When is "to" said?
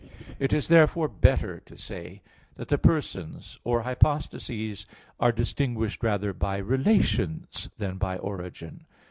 1.59-1.77